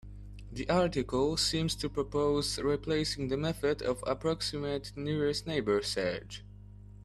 [0.51, 6.43] The article seems to propose replacing the method of approximate nearest neighbor search.